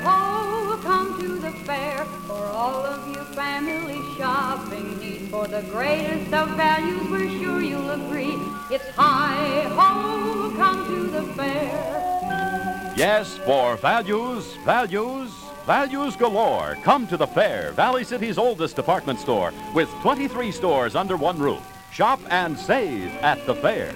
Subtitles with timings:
[0.00, 5.28] Hi ho, come to the fair for all of you family shopping needs.
[5.28, 8.36] For the greatest of values, we're sure you'll agree.
[8.70, 12.92] It's hi ho, come to the fair.
[12.96, 15.32] Yes, for values, values,
[15.66, 16.76] values galore.
[16.82, 21.62] Come to the fair, Valley City's oldest department store, with 23 stores under one roof.
[21.92, 23.92] Shop and save at the fair.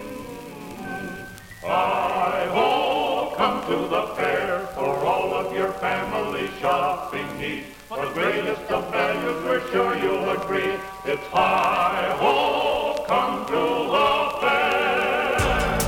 [1.63, 7.67] Hi ho, come to the fair for all of your family shopping needs.
[7.89, 10.79] For the greatest of values, we're sure you'll agree.
[11.05, 14.09] It's hi ho, come to the
[14.41, 15.79] fair.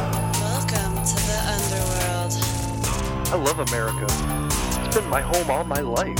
[0.41, 2.33] Welcome to the underworld.
[3.33, 4.07] I love America.
[4.85, 6.19] It's been my home all my life.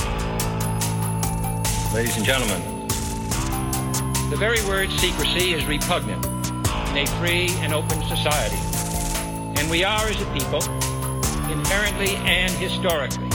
[1.93, 2.87] Ladies and gentlemen,
[4.29, 6.25] the very word secrecy is repugnant
[6.89, 8.57] in a free and open society.
[9.59, 10.61] And we are, as a people,
[11.51, 13.27] inherently and historically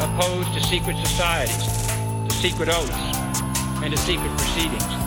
[0.00, 1.86] opposed to secret societies,
[2.28, 3.18] to secret oaths,
[3.82, 5.01] and to secret proceedings.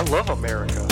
[0.00, 0.86] I love America.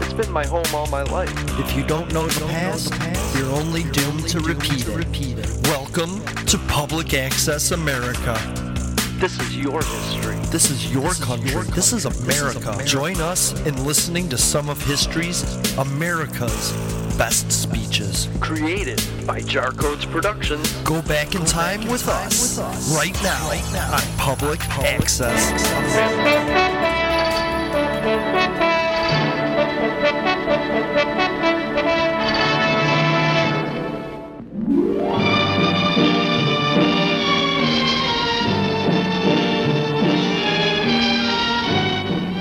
[0.00, 1.30] It's been my home all my life.
[1.60, 2.90] If you don't know the past,
[3.36, 5.46] you're only doomed to repeat it.
[5.64, 8.32] Welcome to Public Access America.
[9.18, 10.36] This is your history.
[10.46, 11.60] This is your country.
[11.74, 12.82] This is America.
[12.86, 15.42] Join us in listening to some of history's
[15.76, 16.72] America's
[17.18, 18.30] best speeches.
[18.40, 20.72] Created by Jar Codes Productions.
[20.82, 22.58] Go back in time with us
[22.96, 23.50] right now
[23.92, 25.50] on Public Access
[25.94, 26.97] America.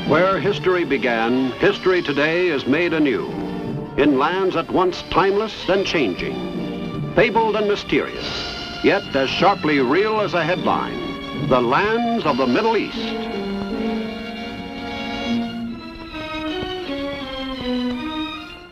[0.08, 3.30] Where history began, history today is made anew.
[3.98, 8.26] In lands at once timeless and changing, fabled and mysterious,
[8.86, 11.50] yet as sharply real as a headline.
[11.50, 13.37] The lands of the Middle East.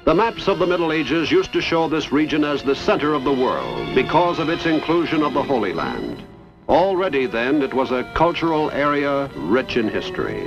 [0.05, 3.23] The maps of the Middle Ages used to show this region as the center of
[3.23, 6.21] the world because of its inclusion of the Holy Land.
[6.69, 10.45] Already then, it was a cultural area rich in history.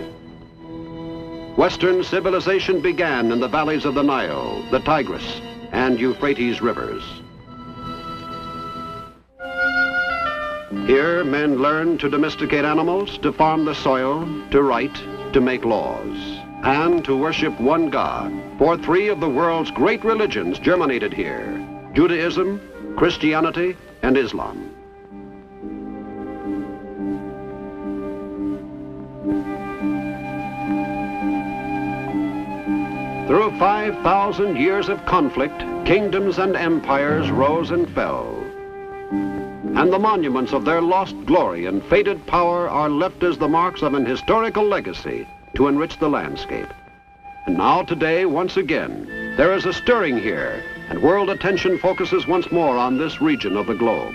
[1.57, 5.41] Western civilization began in the valleys of the Nile, the Tigris,
[5.73, 7.03] and Euphrates rivers.
[10.87, 14.95] Here, men learned to domesticate animals, to farm the soil, to write,
[15.33, 18.33] to make laws, and to worship one God.
[18.59, 21.65] For three of the world's great religions germinated here
[21.95, 22.61] Judaism,
[22.97, 24.75] Christianity, and Islam.
[33.27, 38.35] Through 5,000 years of conflict, kingdoms and empires rose and fell.
[39.11, 43.83] And the monuments of their lost glory and faded power are left as the marks
[43.83, 46.69] of an historical legacy to enrich the landscape.
[47.47, 52.51] And now today, once again, there is a stirring here, and world attention focuses once
[52.53, 54.15] more on this region of the globe.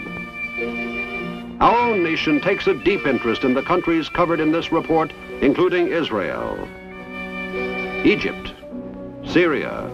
[1.60, 5.88] Our own nation takes a deep interest in the countries covered in this report, including
[5.88, 6.68] Israel,
[8.04, 8.54] Egypt,
[9.26, 9.90] Syria,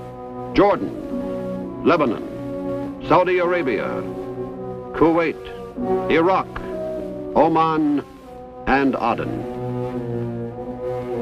[0.53, 3.87] Jordan, Lebanon, Saudi Arabia,
[4.93, 6.47] Kuwait, Iraq,
[7.35, 8.03] Oman,
[8.67, 9.58] and Aden.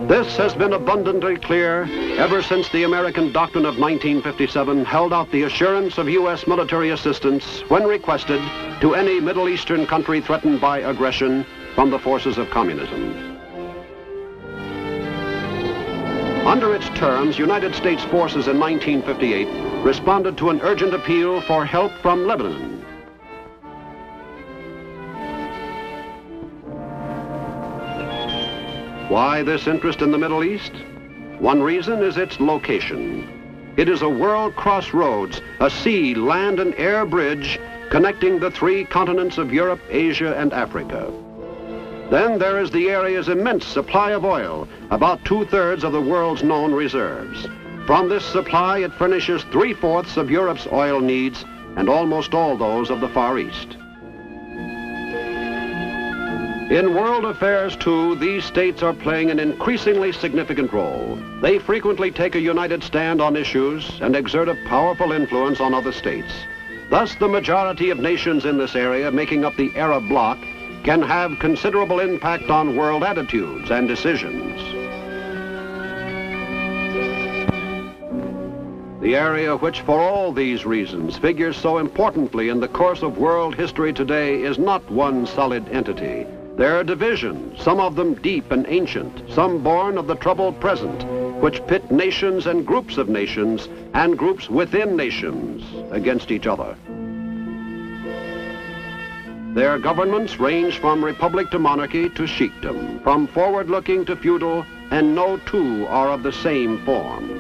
[0.08, 1.84] This has been abundantly clear
[2.18, 6.48] ever since the American Doctrine of 1957 held out the assurance of U.S.
[6.48, 8.42] military assistance when requested
[8.80, 11.46] to any Middle Eastern country threatened by aggression
[11.76, 13.38] from the forces of communism.
[16.48, 21.92] Under its terms, United States forces in 1958 responded to an urgent appeal for help
[22.02, 22.77] from Lebanon.
[29.10, 30.74] Why this interest in the Middle East?
[31.40, 33.74] One reason is its location.
[33.78, 37.58] It is a world crossroads, a sea, land, and air bridge
[37.90, 41.10] connecting the three continents of Europe, Asia, and Africa.
[42.10, 46.74] Then there is the area's immense supply of oil, about two-thirds of the world's known
[46.74, 47.48] reserves.
[47.86, 51.46] From this supply, it furnishes three-fourths of Europe's oil needs
[51.78, 53.78] and almost all those of the Far East.
[56.70, 61.18] In world affairs, too, these states are playing an increasingly significant role.
[61.42, 65.94] They frequently take a united stand on issues and exert a powerful influence on other
[65.94, 66.34] states.
[66.90, 70.38] Thus, the majority of nations in this area making up the Arab bloc
[70.84, 74.62] can have considerable impact on world attitudes and decisions.
[79.02, 83.56] The area which, for all these reasons, figures so importantly in the course of world
[83.56, 86.28] history today is not one solid entity.
[86.58, 91.04] There are divisions, some of them deep and ancient, some born of the troubled present,
[91.40, 96.76] which pit nations and groups of nations and groups within nations against each other.
[99.54, 105.38] Their governments range from republic to monarchy to sheikdom, from forward-looking to feudal, and no
[105.46, 107.40] two are of the same form.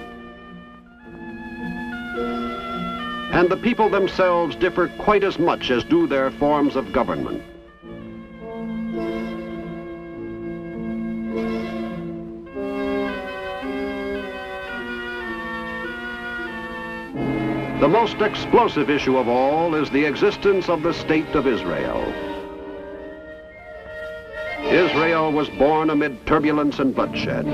[3.34, 7.42] And the people themselves differ quite as much as do their forms of government.
[17.80, 22.02] The most explosive issue of all is the existence of the State of Israel.
[24.64, 27.46] Israel was born amid turbulence and bloodshed.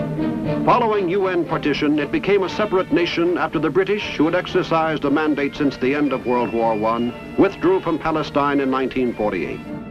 [0.63, 5.11] Following UN partition, it became a separate nation after the British, who had exercised a
[5.11, 9.82] mandate since the end of World War I, withdrew from Palestine in 1948.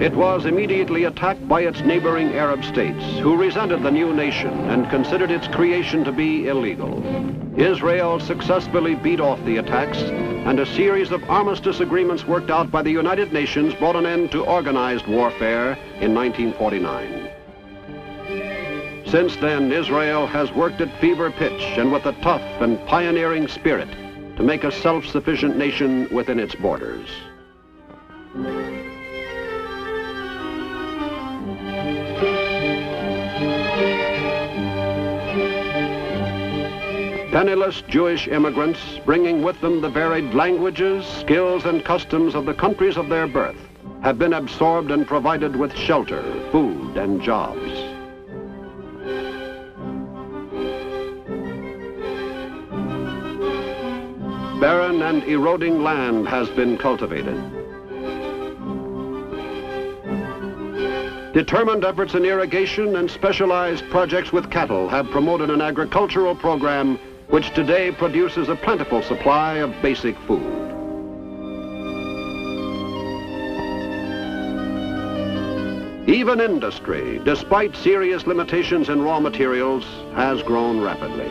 [0.00, 4.88] It was immediately attacked by its neighboring Arab states, who resented the new nation and
[4.88, 7.02] considered its creation to be illegal.
[7.58, 12.80] Israel successfully beat off the attacks, and a series of armistice agreements worked out by
[12.80, 17.30] the United Nations brought an end to organized warfare in 1949.
[19.04, 23.88] Since then, Israel has worked at fever pitch and with a tough and pioneering spirit
[24.36, 27.08] to make a self-sufficient nation within its borders.
[37.30, 42.96] Penniless Jewish immigrants, bringing with them the varied languages, skills, and customs of the countries
[42.96, 43.56] of their birth,
[44.02, 47.70] have been absorbed and provided with shelter, food, and jobs.
[54.58, 57.36] Barren and eroding land has been cultivated.
[61.34, 66.98] Determined efforts in irrigation and specialized projects with cattle have promoted an agricultural program
[67.28, 70.68] which today produces a plentiful supply of basic food.
[76.08, 79.84] Even industry, despite serious limitations in raw materials,
[80.14, 81.28] has grown rapidly.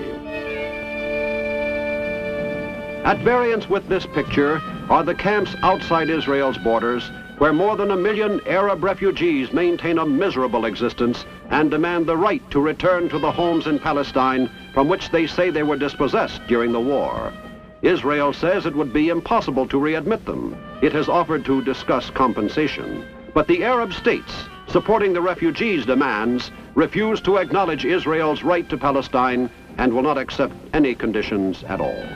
[3.03, 7.95] At variance with this picture are the camps outside Israel's borders where more than a
[7.95, 13.31] million Arab refugees maintain a miserable existence and demand the right to return to the
[13.31, 17.33] homes in Palestine from which they say they were dispossessed during the war.
[17.81, 20.55] Israel says it would be impossible to readmit them.
[20.83, 23.03] It has offered to discuss compensation.
[23.33, 24.31] But the Arab states,
[24.67, 30.53] supporting the refugees' demands, refuse to acknowledge Israel's right to Palestine and will not accept
[30.75, 32.07] any conditions at all.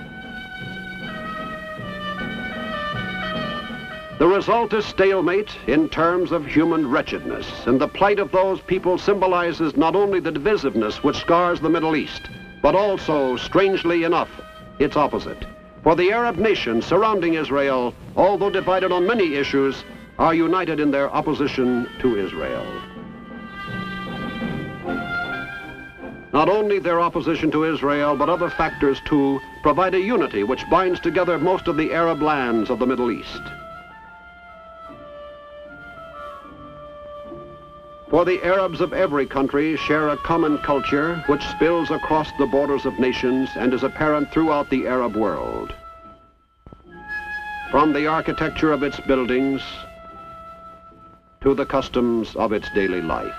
[4.20, 9.00] The result is stalemate in terms of human wretchedness, and the plight of those people
[9.00, 12.30] symbolizes not only the divisiveness which scars the Middle East,
[12.62, 14.30] but also, strangely enough,
[14.80, 15.46] its opposite.
[15.84, 19.84] For the Arab nations surrounding Israel, although divided on many issues,
[20.20, 22.66] are united in their opposition to Israel.
[26.34, 31.00] Not only their opposition to Israel, but other factors too, provide a unity which binds
[31.00, 33.42] together most of the Arab lands of the Middle East.
[38.12, 42.86] For the Arabs of every country share a common culture which spills across the borders
[42.86, 45.74] of nations and is apparent throughout the Arab world.
[47.72, 49.62] From the architecture of its buildings
[51.40, 53.34] to the customs of its daily life.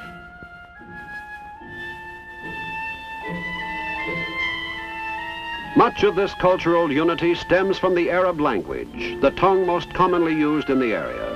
[5.76, 10.70] Much of this cultural unity stems from the Arab language, the tongue most commonly used
[10.70, 11.31] in the area.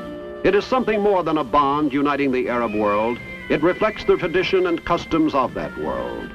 [0.47, 3.19] It is something more than a bond uniting the Arab world.
[3.51, 6.31] It reflects the tradition and customs of that world.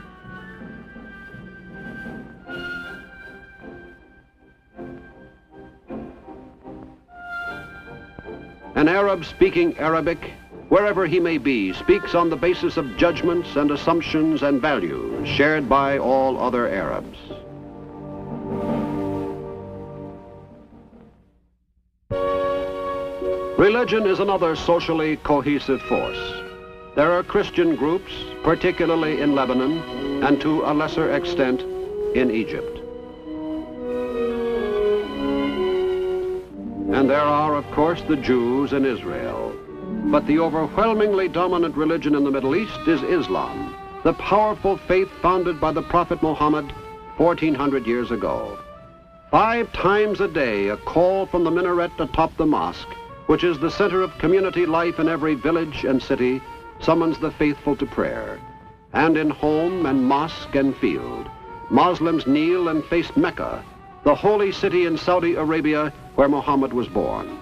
[8.76, 10.34] An Arab speaking Arabic,
[10.68, 15.70] wherever he may be, speaks on the basis of judgments and assumptions and values shared
[15.70, 17.18] by all other Arabs.
[23.62, 26.18] Religion is another socially cohesive force.
[26.96, 31.62] There are Christian groups, particularly in Lebanon, and to a lesser extent
[32.16, 32.80] in Egypt.
[36.92, 39.56] And there are, of course, the Jews in Israel.
[40.06, 45.62] But the overwhelmingly dominant religion in the Middle East is Islam, the powerful faith founded
[45.62, 46.74] by the Prophet Muhammad
[47.18, 48.58] 1400 years ago.
[49.30, 52.90] Five times a day, a call from the minaret atop the mosque,
[53.32, 56.42] which is the center of community life in every village and city,
[56.82, 58.38] summons the faithful to prayer.
[58.92, 61.30] And in home and mosque and field,
[61.70, 63.64] Muslims kneel and face Mecca,
[64.04, 67.40] the holy city in Saudi Arabia where Muhammad was born.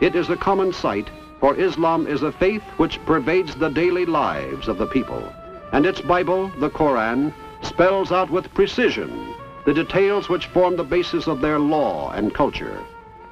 [0.00, 4.66] It is a common sight, for Islam is a faith which pervades the daily lives
[4.66, 5.22] of the people,
[5.72, 9.34] and its Bible, the Koran, spells out with precision
[9.66, 12.82] the details which form the basis of their law and culture.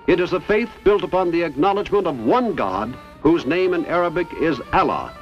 [0.06, 4.28] It is a faith built upon the acknowledgement of one God, whose name in Arabic
[4.40, 5.12] is Allah,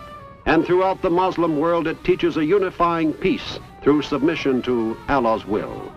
[0.45, 5.91] and throughout the Muslim world it teaches a unifying peace through submission to Allah's will.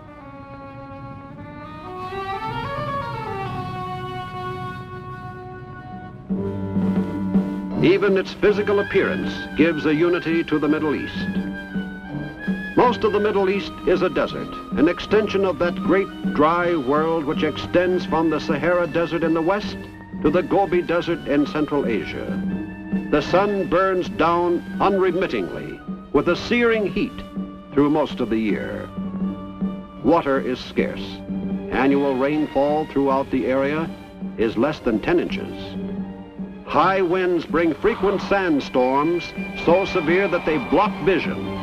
[7.82, 11.28] Even its physical appearance gives a unity to the Middle East.
[12.78, 17.24] Most of the Middle East is a desert, an extension of that great dry world
[17.24, 19.76] which extends from the Sahara Desert in the west
[20.22, 22.40] to the Gobi Desert in Central Asia.
[23.10, 25.80] The sun burns down unremittingly
[26.12, 27.20] with a searing heat
[27.72, 28.88] through most of the year.
[30.04, 31.02] Water is scarce.
[31.72, 33.90] Annual rainfall throughout the area
[34.36, 35.76] is less than 10 inches.
[36.64, 39.24] High winds bring frequent sandstorms
[39.64, 41.57] so severe that they block vision.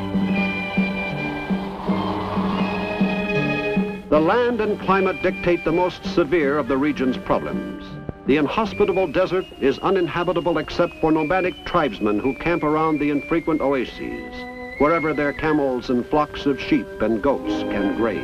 [4.08, 7.84] The land and climate dictate the most severe of the region's problems.
[8.26, 14.32] The inhospitable desert is uninhabitable except for nomadic tribesmen who camp around the infrequent oases,
[14.78, 18.22] wherever their camels and flocks of sheep and goats can graze.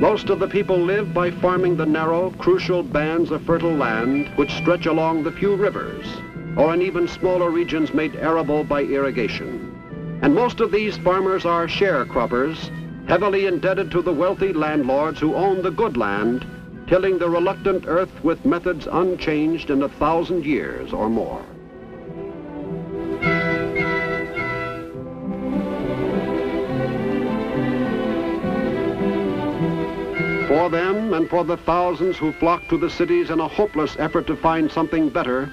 [0.00, 4.52] Most of the people live by farming the narrow, crucial bands of fertile land which
[4.52, 6.06] stretch along the few rivers,
[6.56, 10.18] or in even smaller regions made arable by irrigation.
[10.22, 12.70] And most of these farmers are sharecroppers,
[13.08, 16.46] heavily indebted to the wealthy landlords who own the good land,
[16.86, 21.44] tilling the reluctant earth with methods unchanged in a thousand years or more.
[30.48, 34.26] For them and for the thousands who flock to the cities in a hopeless effort
[34.28, 35.50] to find something better,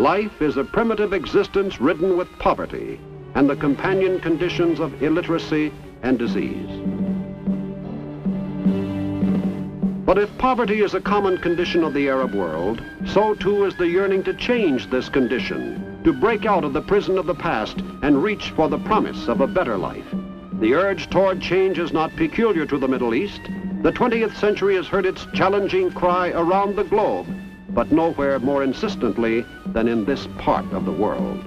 [0.00, 2.98] life is a primitive existence ridden with poverty
[3.34, 5.70] and the companion conditions of illiteracy
[6.02, 6.70] and disease.
[10.06, 13.88] But if poverty is a common condition of the Arab world, so too is the
[13.88, 18.22] yearning to change this condition, to break out of the prison of the past and
[18.22, 20.06] reach for the promise of a better life.
[20.60, 23.42] The urge toward change is not peculiar to the Middle East.
[23.82, 27.26] The 20th century has heard its challenging cry around the globe,
[27.74, 31.44] but nowhere more insistently than in this part of the world.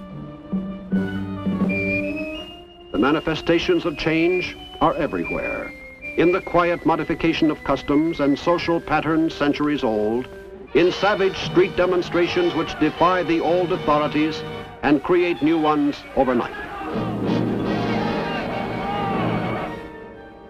[2.91, 5.71] The manifestations of change are everywhere.
[6.17, 10.27] In the quiet modification of customs and social patterns centuries old,
[10.73, 14.41] in savage street demonstrations which defy the old authorities
[14.83, 16.53] and create new ones overnight.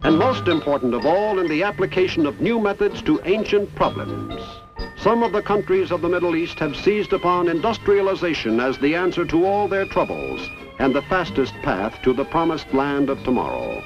[0.04, 4.42] And most important of all, in the application of new methods to ancient problems.
[5.04, 9.26] Some of the countries of the Middle East have seized upon industrialization as the answer
[9.26, 13.84] to all their troubles and the fastest path to the promised land of tomorrow.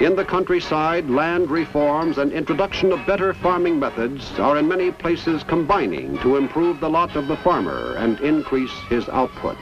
[0.00, 5.44] In the countryside, land reforms and introduction of better farming methods are in many places
[5.44, 9.58] combining to improve the lot of the farmer and increase his output.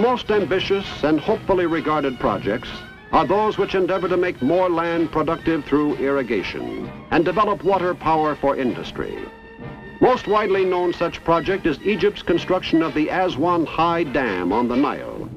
[0.00, 2.70] Most ambitious and hopefully regarded projects
[3.12, 8.34] are those which endeavor to make more land productive through irrigation and develop water power
[8.34, 9.18] for industry.
[10.00, 14.76] Most widely known such project is Egypt's construction of the Aswan High Dam on the
[14.76, 15.28] Nile.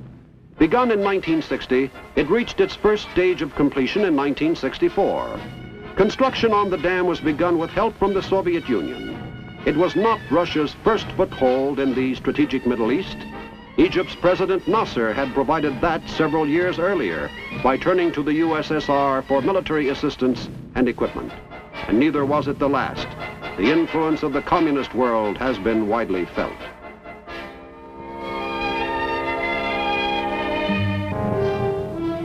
[0.57, 5.39] Begun in 1960, it reached its first stage of completion in 1964.
[5.95, 9.61] Construction on the dam was begun with help from the Soviet Union.
[9.65, 13.17] It was not Russia's first foothold in the strategic Middle East.
[13.77, 17.31] Egypt's President Nasser had provided that several years earlier
[17.63, 21.33] by turning to the USSR for military assistance and equipment.
[21.87, 23.07] And neither was it the last.
[23.57, 26.53] The influence of the communist world has been widely felt.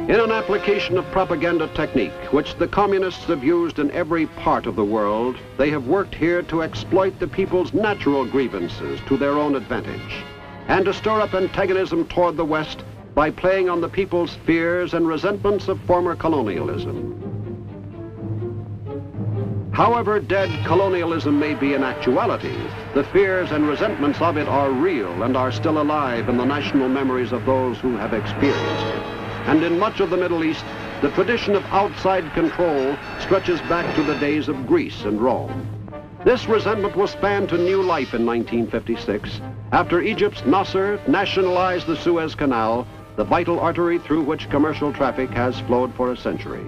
[0.08, 4.76] In an application of propaganda technique, which the communists have used in every part of
[4.76, 9.54] the world, they have worked here to exploit the people's natural grievances to their own
[9.54, 10.24] advantage,
[10.68, 12.84] and to stir up antagonism toward the West
[13.14, 17.14] by playing on the people's fears and resentments of former colonialism.
[19.72, 22.56] However dead colonialism may be in actuality,
[22.94, 26.88] the fears and resentments of it are real and are still alive in the national
[26.88, 29.02] memories of those who have experienced it.
[29.46, 30.64] And in much of the Middle East,
[31.00, 35.66] the tradition of outside control stretches back to the days of Greece and Rome.
[36.24, 39.40] This resentment was fanned to new life in 1956
[39.72, 45.60] after Egypt's Nasser nationalized the Suez Canal, the vital artery through which commercial traffic has
[45.60, 46.66] flowed for a century.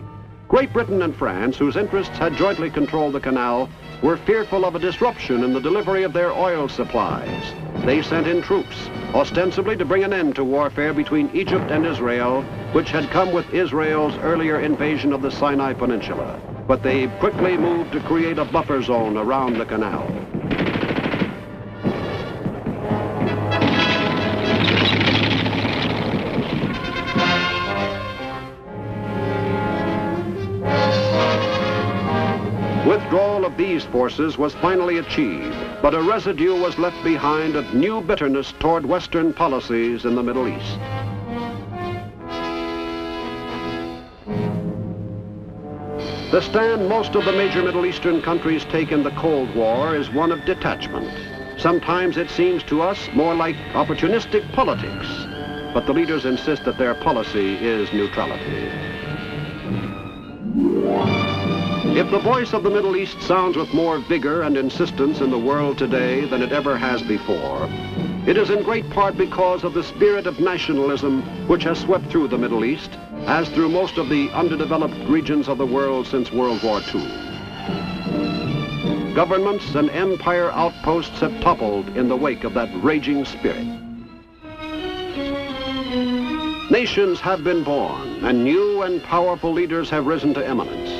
[0.48, 3.68] Great Britain and France, whose interests had jointly controlled the canal,
[4.02, 7.54] were fearful of a disruption in the delivery of their oil supplies.
[7.84, 12.42] They sent in troops, ostensibly to bring an end to warfare between Egypt and Israel,
[12.72, 16.40] which had come with Israel's earlier invasion of the Sinai Peninsula.
[16.66, 20.19] But they quickly moved to create a buffer zone around the canal.
[33.86, 39.32] Forces was finally achieved, but a residue was left behind of new bitterness toward Western
[39.32, 40.78] policies in the Middle East.
[46.30, 50.10] The stand most of the major Middle Eastern countries take in the Cold War is
[50.10, 51.10] one of detachment.
[51.58, 55.08] Sometimes it seems to us more like opportunistic politics,
[55.74, 58.89] but the leaders insist that their policy is neutrality.
[61.92, 65.38] If the voice of the Middle East sounds with more vigor and insistence in the
[65.38, 67.68] world today than it ever has before,
[68.28, 72.28] it is in great part because of the spirit of nationalism which has swept through
[72.28, 76.62] the Middle East, as through most of the underdeveloped regions of the world since World
[76.62, 77.02] War II.
[79.12, 83.66] Governments and empire outposts have toppled in the wake of that raging spirit.
[86.70, 90.99] Nations have been born, and new and powerful leaders have risen to eminence.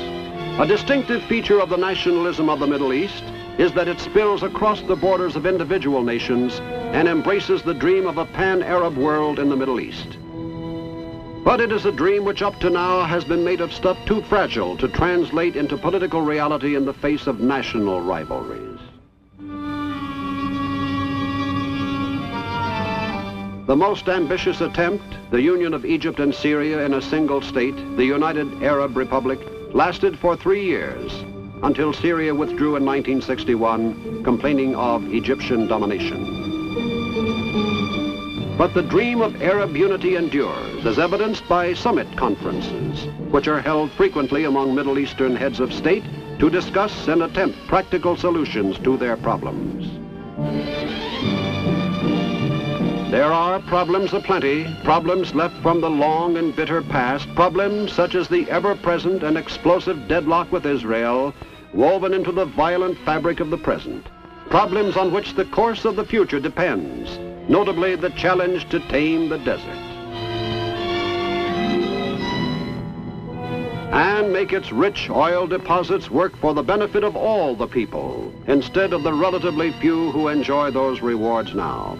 [0.59, 3.23] A distinctive feature of the nationalism of the Middle East
[3.57, 6.59] is that it spills across the borders of individual nations
[6.93, 10.17] and embraces the dream of a pan-Arab world in the Middle East.
[11.43, 14.21] But it is a dream which up to now has been made of stuff too
[14.23, 18.79] fragile to translate into political reality in the face of national rivalries.
[23.67, 28.05] The most ambitious attempt, the union of Egypt and Syria in a single state, the
[28.05, 29.39] United Arab Republic,
[29.73, 31.23] lasted for three years
[31.63, 36.39] until Syria withdrew in 1961, complaining of Egyptian domination.
[38.57, 43.91] But the dream of Arab unity endures, as evidenced by summit conferences, which are held
[43.91, 46.03] frequently among Middle Eastern heads of state
[46.39, 49.87] to discuss and attempt practical solutions to their problems.
[53.11, 58.29] There are problems aplenty, problems left from the long and bitter past, problems such as
[58.29, 61.33] the ever-present and explosive deadlock with Israel,
[61.73, 64.07] woven into the violent fabric of the present.
[64.49, 67.19] Problems on which the course of the future depends,
[67.49, 69.67] notably the challenge to tame the desert.
[73.91, 78.93] And make its rich oil deposits work for the benefit of all the people, instead
[78.93, 81.99] of the relatively few who enjoy those rewards now.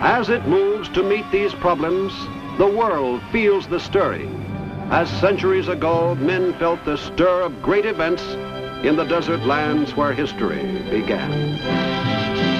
[0.00, 2.12] As it moves to meet these problems,
[2.56, 4.44] the world feels the stirring.
[4.90, 8.22] As centuries ago, men felt the stir of great events
[8.84, 12.57] in the desert lands where history began.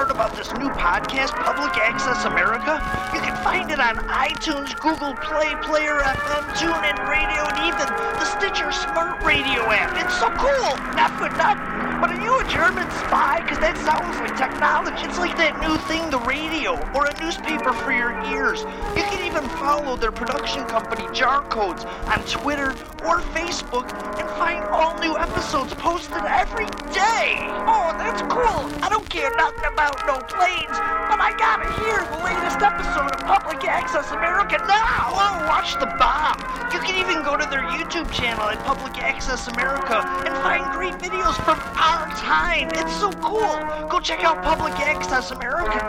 [0.00, 2.80] Heard about this new podcast, Public Access America?
[3.12, 7.84] You can find it on iTunes, Google Play, Player FM, TuneIn Radio, and even
[8.16, 9.92] the Stitcher Smart Radio app.
[10.00, 10.72] It's so cool!
[10.96, 12.00] Not for nothing.
[12.00, 13.40] But are you a German spy?
[13.42, 15.04] Because that sounds like technology.
[15.04, 18.64] It's like that new thing, the radio, or a newspaper for your ears.
[18.96, 22.72] You can even follow their production company, Jar Codes, on Twitter
[23.06, 27.36] or Facebook and find all new episodes posted every day.
[27.66, 28.60] Oh, that's cool.
[28.82, 30.76] I don't care nothing about no planes,
[31.08, 35.12] but I gotta hear the latest episode of Public Access America now.
[35.12, 36.38] Oh, watch the bomb.
[36.72, 40.94] You can even go to their YouTube channel at Public Access America and find great
[40.94, 42.68] videos from our time.
[42.74, 43.88] It's so cool.
[43.88, 45.88] Go check out Public Access America.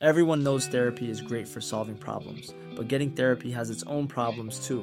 [0.00, 4.58] Everyone knows therapy is great for solving problems, but getting therapy has its own problems
[4.66, 4.82] too,